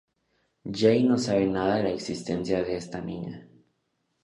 [0.79, 3.47] J no sabe nada de la existencia de esta niña.